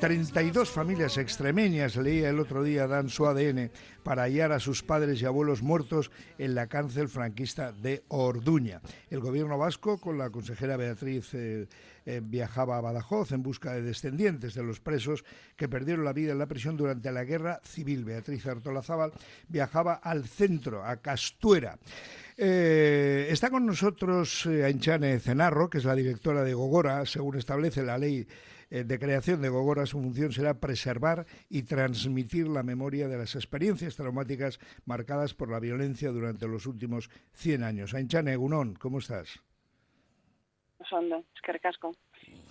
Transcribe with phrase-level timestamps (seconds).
[0.00, 3.70] 32 familias extremeñas, leía el otro día, dan su ADN
[4.02, 8.80] para hallar a sus padres y abuelos muertos en la cárcel franquista de Orduña.
[9.10, 11.68] El gobierno vasco, con la consejera Beatriz, eh,
[12.06, 15.22] eh, viajaba a Badajoz en busca de descendientes de los presos
[15.54, 18.06] que perdieron la vida en la prisión durante la guerra civil.
[18.06, 19.12] Beatriz Artolazábal
[19.48, 21.78] viajaba al centro, a Castuera.
[22.38, 27.98] Eh, está con nosotros Ainchane Cenarro, que es la directora de Gogora, según establece la
[27.98, 28.26] ley
[28.70, 33.96] de creación de Gogora, su función será preservar y transmitir la memoria de las experiencias
[33.96, 37.94] traumáticas marcadas por la violencia durante los últimos 100 años.
[37.94, 39.40] Ainchane Egunon, ¿cómo estás?
[41.70, 41.92] es que.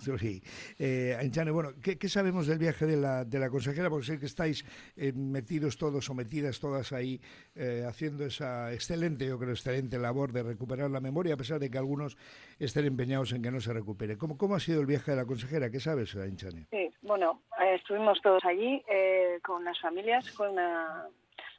[0.00, 0.42] Sí.
[0.78, 3.90] Eh, bueno, ¿qué, sabemos del viaje de la, de la consejera?
[3.90, 4.64] Porque sé que estáis
[4.96, 7.20] eh, metidos todos o metidas todas ahí
[7.54, 11.70] eh, haciendo esa excelente, yo creo, excelente labor de recuperar la memoria, a pesar de
[11.70, 12.16] que algunos
[12.58, 14.16] estén empeñados en que no se recupere.
[14.16, 15.70] ¿Cómo, cómo ha sido el viaje de la consejera?
[15.70, 16.66] ¿Qué sabes, Inchane?
[16.70, 18.82] Sí, bueno, eh, estuvimos todos allí
[19.42, 21.06] con las familias, fue una,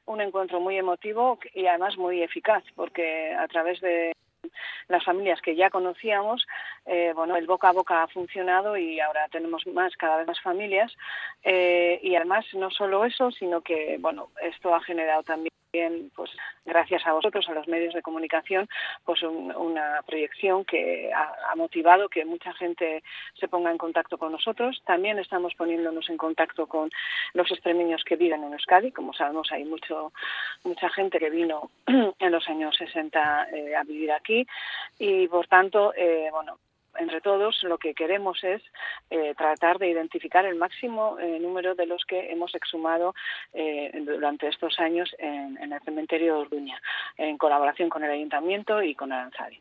[0.06, 4.14] un encuentro muy emotivo y además muy eficaz, porque a través de
[4.88, 6.46] las familias que ya conocíamos,
[6.86, 10.42] eh, bueno, el boca a boca ha funcionado y ahora tenemos más, cada vez más
[10.42, 10.92] familias.
[11.44, 15.51] Eh, y además, no solo eso, sino que, bueno, esto ha generado también
[16.16, 16.32] pues
[16.66, 18.68] gracias a vosotros, a los medios de comunicación,
[19.06, 23.04] pues una proyección que ha, motivado que mucha gente
[23.40, 24.82] se ponga en contacto con nosotros.
[24.86, 26.90] También estamos poniéndonos en contacto con
[27.34, 28.92] los extremeños que viven en Euskadi.
[28.92, 30.12] Como sabemos, hay mucho
[30.64, 34.46] mucha gente que vino en los años 60 eh, a vivir aquí
[35.00, 36.58] y, por tanto, eh, bueno,
[37.02, 38.62] entre todos lo que queremos es
[39.10, 43.14] eh, tratar de identificar el máximo eh, número de los que hemos exhumado
[43.54, 46.82] eh, durante estos años en, el cementerio de Orduña,
[47.18, 49.60] en colaboración con el Ayuntamiento y con Aranzadi.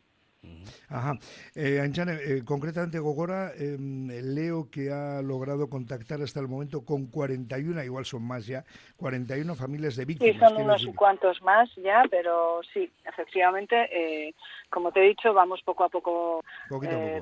[0.89, 1.13] Ajá.
[1.55, 7.83] Eh, eh, concretamente Gogora, em, leo que ha logrado contactar hasta el momento con 41,
[7.83, 8.63] igual son más ya,
[8.97, 10.33] 41 familias de víctimas.
[10.33, 14.33] Sí, son unos cuantos más ya, pero sí, efectivamente, eh,
[14.69, 16.43] como te he dicho, vamos poco a poco,
[16.83, 17.21] eh,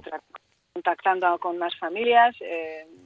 [0.74, 2.36] contactando con más familias.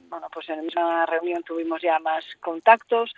[0.08, 3.12] bueno, pues en la misma reunión tuvimos ya más contactos.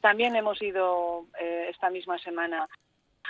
[0.00, 1.26] También hemos ido
[1.68, 2.66] esta misma semana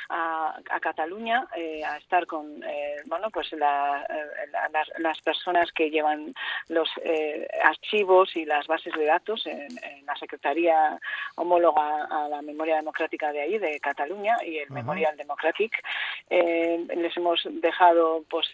[0.08, 6.34] a, Cataluña eh, a estar con eh, bueno pues la, eh, las, personas que llevan
[6.68, 6.88] los
[7.64, 9.68] archivos y las bases de datos en,
[10.06, 10.98] la Secretaría
[11.36, 15.72] homóloga a la memoria democrática de ahí de Cataluña y el Memorial Democratic
[16.30, 18.46] les hemos dejado pues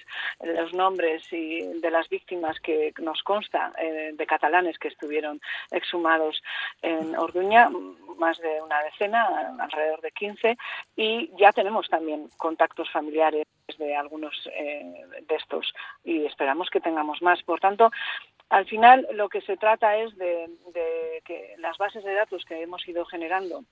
[0.42, 3.72] los nombres y de las víctimas que nos consta
[4.12, 5.40] de catalanes que estuvieron
[5.70, 6.42] exhumados
[6.82, 7.70] en Orduña
[8.16, 10.56] más de una decena alrededor de 15
[10.96, 13.46] y ya tenemos también contactos familiares
[13.78, 15.72] de algunos eh, de estos
[16.04, 17.42] y esperamos que tengamos más.
[17.42, 17.90] Por tanto,
[18.50, 20.48] al final lo que se trata es de,
[21.24, 23.64] que las bases de datos que hemos ido generando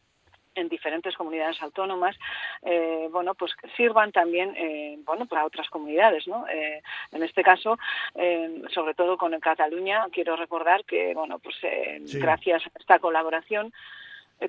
[0.55, 2.17] en diferentes comunidades autónomas,
[2.63, 6.45] eh, bueno, pues sirvan también, eh, bueno, para otras comunidades, ¿no?
[6.49, 7.79] en este caso,
[8.73, 11.57] sobre todo con Cataluña, quiero recordar que, bueno, pues
[12.15, 13.73] gracias a esta colaboración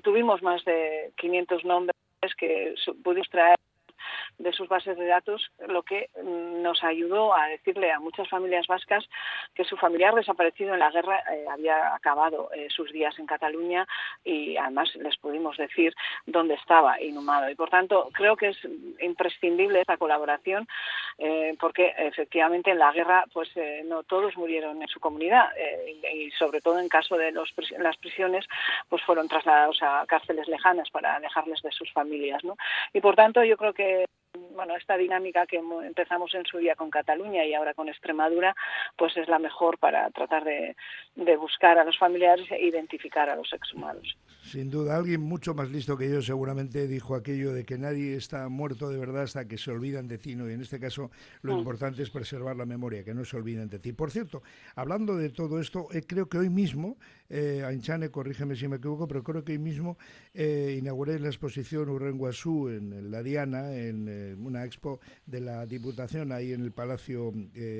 [0.02, 1.96] tuvimos más de 500 nombres
[2.36, 3.58] que pudimos traer
[4.38, 8.66] de sus bases de datos, lo que mm, nos ayudó a decirle a muchas familias
[8.66, 9.08] vascas
[9.54, 13.86] que su familiar desaparecido en la guerra eh, había acabado eh, sus días en Cataluña
[14.24, 15.94] y además les pudimos decir
[16.26, 17.48] dónde estaba inhumado.
[17.50, 18.58] Y por tanto, creo que es
[19.00, 20.66] imprescindible esta colaboración
[21.18, 23.50] eh, porque efectivamente en la guerra pues
[23.84, 25.50] no todos murieron en su comunidad
[26.12, 28.46] y, sobre todo en caso de los, las prisiones
[28.88, 32.42] pues fueron trasladados a cárceles lejanas para alejarles de sus familias.
[32.44, 32.56] ¿no?
[32.92, 34.06] Y por tanto, yo creo que
[34.54, 38.54] bueno, esta dinámica que empezamos en su día con Cataluña y ahora con Extremadura,
[38.96, 40.76] pues es la mejor para tratar de,
[41.36, 44.16] buscar a los familiares e identificar a los exhumados.
[44.42, 48.48] Sin duda, alguien mucho más listo que yo seguramente dijo aquello de que nadie está
[48.48, 51.10] muerto de verdad hasta que se olvidan de ti, y en este caso
[51.42, 51.58] lo mm.
[51.58, 53.92] importante es preservar la memoria, que no se olviden de ti.
[53.92, 54.42] Por cierto,
[54.76, 56.96] hablando de todo esto, eh, creo que hoy mismo,
[57.28, 59.96] eh, Ainchane, corrígeme si me equivoco, pero creo que hoy mismo
[60.32, 66.32] eh, inauguré la exposición Urrenguasú en, la Diana, en eh, una expo de la Diputación
[66.32, 67.32] ahí en el Palacio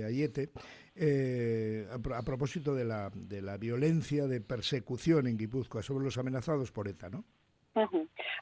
[0.07, 0.51] Ayete.
[0.97, 6.71] Eh, a, propósito de la, de la violencia de persecución en Guipúzcoa sobre los amenazados
[6.71, 7.25] por ETA, ¿no?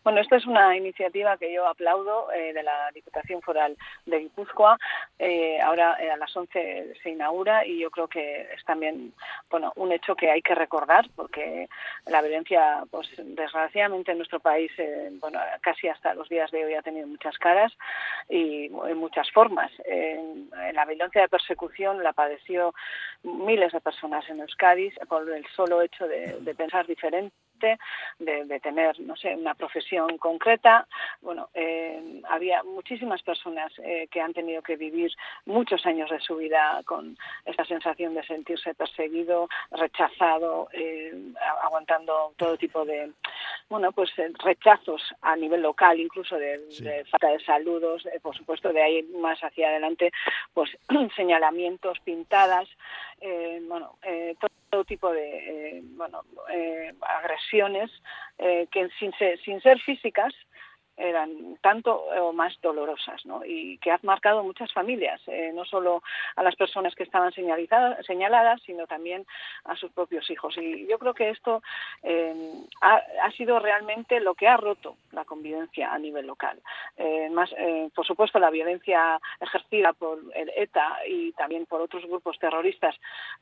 [0.04, 4.78] Bueno, esta es una iniciativa que yo aplaudo eh, de la Diputación Foral de Guipúzcoa.
[5.18, 9.14] Eh, ahora a las 11 se inaugura y yo creo que es también
[9.48, 11.68] bueno un hecho que hay que recordar porque
[12.06, 14.70] la violencia, pues desgraciadamente en nuestro país,
[15.20, 17.72] bueno, casi hasta los días de hoy ha tenido muchas caras
[18.28, 19.72] y en muchas formas.
[20.72, 22.74] la violencia de persecución la padeció
[23.22, 27.41] miles de personas en Euskadi por el solo hecho de pensar diferente
[28.18, 30.86] de, tener, no sé, una profesión concreta.
[31.20, 35.12] Bueno, eh, había muchísimas personas eh, que han tenido que vivir
[35.46, 41.12] muchos años de su vida con esta sensación de sentirse perseguido, rechazado, eh,
[41.62, 43.12] aguantando todo tipo de,
[43.72, 44.10] bueno, pues
[44.44, 49.68] rechazos a nivel local, incluso de, falta de saludos, por supuesto, de ahí más hacia
[49.68, 50.12] adelante,
[50.54, 50.70] pues
[51.16, 52.68] señalamientos, pintadas,
[53.68, 53.98] bueno,
[54.40, 57.90] todo todo tipo de eh, bueno, eh, agresiones
[58.38, 59.12] eh, que sin
[59.44, 60.32] sin ser físicas
[61.02, 63.44] eran tanto o más dolorosas ¿no?
[63.44, 65.20] y que ha marcado muchas familias,
[65.54, 66.02] no solo
[66.36, 69.26] a las personas que estaban señaladas, sino también
[69.64, 70.56] a sus propios hijos.
[70.58, 71.62] Y yo creo que esto
[72.80, 76.60] ha, ha, sido realmente lo que ha roto la convivencia a nivel local.
[77.30, 77.50] más,
[77.94, 82.94] por supuesto, la violencia ejercida por el ETA y también por otros grupos terroristas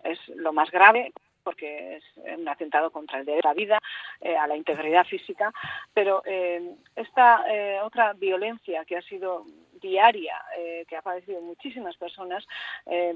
[0.04, 1.12] es lo más grave,
[1.50, 2.04] porque es
[2.38, 3.78] un atentado contra el derecho a la vida,
[4.20, 5.52] eh, a la integridad física,
[5.92, 9.44] pero eh, esta eh, otra violencia que ha sido
[9.80, 10.36] diaria,
[10.86, 12.46] que ha padecido muchísimas personas,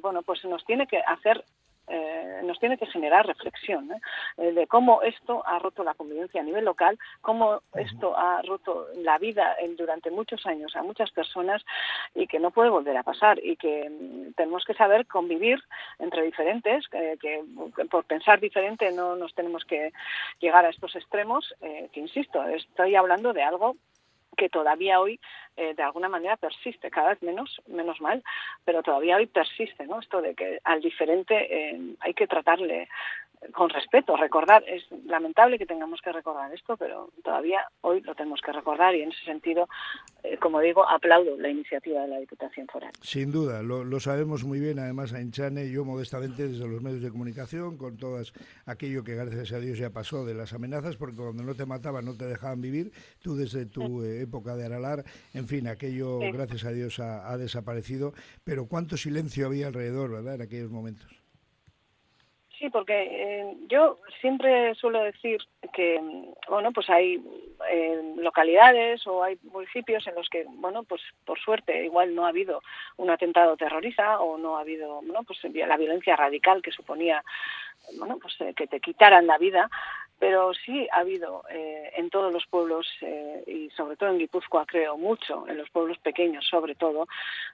[0.01, 1.45] bueno, pues nos tiene que hacer
[1.89, 4.53] eh, nos tiene que generar reflexión ¿eh?
[4.53, 9.19] de cómo esto ha roto la convivencia a nivel local, cómo esto ha roto la
[9.19, 11.65] vida durante muchos años a muchas personas
[12.15, 15.63] y que no puede volver a pasar y que mm, tenemos que saber convivir
[15.99, 17.43] entre diferentes, que
[17.91, 19.93] por pensar diferente no nos tenemos que
[20.41, 23.77] llegar a estos extremos, eh, que insisto, estoy hablando de algo
[24.35, 25.21] que todavía hoy
[25.57, 28.23] eh, de alguna manera persiste, cada vez menos, menos mal,
[28.65, 30.01] pero todavía hoy persiste, ¿no?
[30.01, 32.89] Esto de que al diferente eh, hay que tratarle
[33.52, 38.41] con respeto, recordar, es lamentable que tengamos que recordar esto, pero todavía hoy lo tenemos
[38.41, 39.69] que recordar y en ese sentido,
[40.23, 42.93] eh, como digo, aplaudo la iniciativa de la Diputación Foral.
[43.00, 47.11] Sin duda, lo, sabemos muy bien, además a Enchane, yo modestamente desde los medios de
[47.11, 48.20] comunicación, con todo
[48.67, 52.05] aquello que gracias a Dios ya pasó de las amenazas, porque cuando no te mataban
[52.05, 52.93] no te dejaban vivir,
[53.23, 57.37] tú desde tu eh, época de Aralar, en fin, aquello gracias a Dios ha, ha
[57.37, 58.12] desaparecido,
[58.44, 61.24] pero cuánto silencio había alrededor, ¿verdad?, en aquellos momentos.
[62.65, 65.39] Sí, porque eh, yo siempre suelo decir
[65.75, 66.01] que,
[66.49, 67.23] bueno, pues hay
[67.71, 72.31] eh, localidades o hay municipios en los que, bueno, pues por suerte igual no ha
[72.31, 72.63] habido
[72.97, 77.23] un atentado terrorista o no ha habido, bueno, pues la violencia radical que suponía,
[77.99, 79.69] bueno, pues eh, que te quitaran la vida,
[80.25, 84.65] pero sí ha habido eh, en todos los pueblos eh, y sobre todo en Guipúzcoa
[84.65, 87.06] creo mucho en los pueblos pequeños sobre todo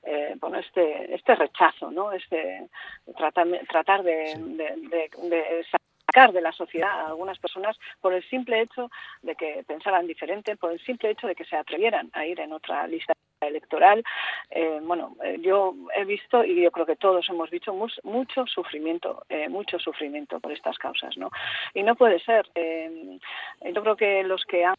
[0.05, 2.69] eh, bueno este este rechazo no este
[3.17, 5.67] tratar tratar de, de
[6.07, 8.89] sacar de la sociedad a algunas personas por el simple hecho
[9.23, 12.53] de que pensaran diferente, por el simple hecho de que se atrevieran a ir en
[12.53, 13.15] otra lista
[13.47, 14.05] electoral.
[14.51, 19.25] Eh, bueno, eh, yo he visto y yo creo que todos hemos visto mucho sufrimiento,
[19.29, 21.31] eh, mucho sufrimiento por estas causas, ¿no?
[21.75, 22.47] Y no puede ser.
[22.55, 24.77] yo creo que los que han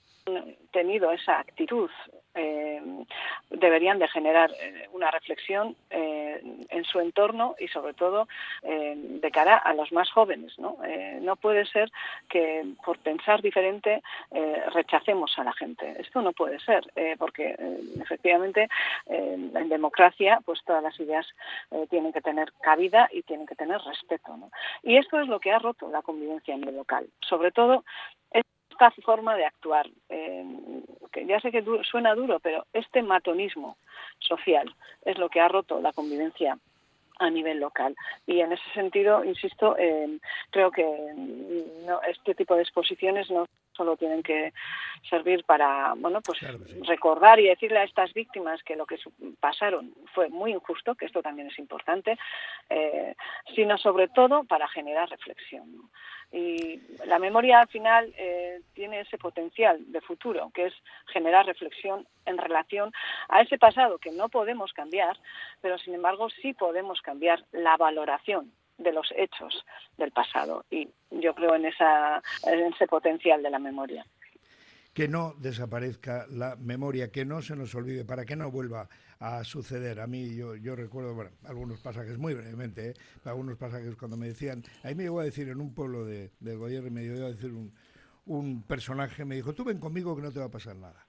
[0.71, 1.89] tenido esa actitud
[3.49, 4.51] deberían de generar
[4.93, 5.75] una reflexión
[6.69, 8.27] en su entorno y sobre todo
[8.61, 10.77] de cara a los más jóvenes, ¿no?
[11.21, 11.91] no puede ser
[12.29, 14.01] que por pensar diferente
[14.73, 15.95] rechacemos a la gente.
[15.99, 17.55] Esto no puede ser, porque
[18.01, 18.67] efectivamente
[19.07, 21.25] eh, en democracia pues todas las ideas
[21.71, 24.37] eh, tienen que tener cabida y tienen que tener respeto.
[24.83, 27.07] Y esto es lo que ha roto la convivencia en el local.
[27.21, 27.83] Sobre todo
[28.31, 30.45] esta forma de actuar, eh,
[31.11, 33.77] que ya sé que suena duro, pero este matonismo
[34.19, 34.73] social
[35.05, 36.57] es lo que ha roto la convivencia
[37.19, 37.95] a nivel local.
[38.25, 39.75] Y en ese sentido, insisto,
[40.49, 40.83] creo que
[41.85, 43.45] no, este tipo de exposiciones no
[43.81, 44.53] solo tienen que
[45.09, 46.39] servir para bueno pues
[46.87, 48.99] recordar y decirle a estas víctimas que lo que
[49.39, 52.15] pasaron fue muy injusto que esto también es importante
[52.69, 53.15] eh,
[53.55, 55.89] sino sobre todo para generar reflexión
[56.31, 60.73] y la memoria al final eh, tiene ese potencial de futuro que es
[61.07, 62.91] generar reflexión en relación
[63.29, 65.17] a ese pasado que no podemos cambiar
[65.59, 69.63] pero sin embargo sí podemos cambiar la valoración de los hechos
[69.97, 74.05] del pasado y yo creo en, esa, en ese potencial de la memoria.
[74.93, 79.43] Que no desaparezca la memoria, que no se nos olvide, para que no vuelva a
[79.45, 80.01] suceder.
[80.01, 82.93] A mí yo, yo recuerdo bueno, algunos pasajes, muy brevemente, ¿eh?
[83.23, 86.57] algunos pasajes cuando me decían, ahí me llegó a decir en un pueblo de, del
[86.57, 87.73] gobierno, me llegó a decir un,
[88.25, 91.05] un personaje me dijo, tú ven conmigo que no te va a pasar nada.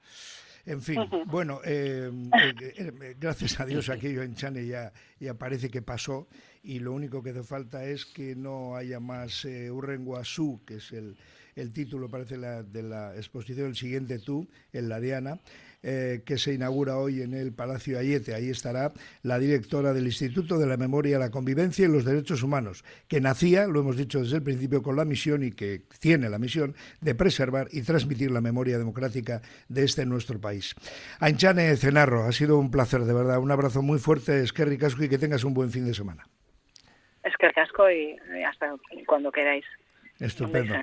[0.65, 5.69] En fin, bueno, eh, eh, eh, gracias a Dios aquello en Chane ya, ya parece
[5.69, 6.29] que pasó
[6.63, 10.93] y lo único que hace falta es que no haya más eh, Urrenguasú, que es
[10.93, 11.17] el,
[11.57, 15.41] el título, parece, de la exposición El siguiente tú, en la Diana,
[15.83, 18.35] eh, que se inaugura hoy en el Palacio Ayete.
[18.35, 18.93] Ahí estará
[19.23, 23.67] la directora del Instituto de la Memoria, la Convivencia y los Derechos Humanos, que nacía,
[23.67, 27.17] lo hemos dicho desde el principio, con la misión y que tiene la misión de
[27.17, 30.77] preservar y transmitir la memoria democrática de este nuestro país.
[31.19, 33.41] Anchane Cenarro, ha sido un placer, de verdad.
[33.41, 36.32] Un abrazo muy fuerte, Esquerri Casco, y que tengas un buen fin de semana.
[37.25, 38.75] Esquerra asco y hasta
[39.07, 39.65] cuando queráis.
[40.19, 40.75] Estupendo.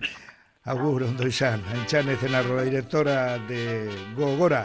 [0.63, 1.63] Agur, ondo izan.
[1.73, 4.57] Antxanez en la directora de Gogora.